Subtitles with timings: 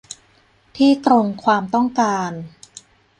[0.75, 2.31] ที่ตรงความต้องการ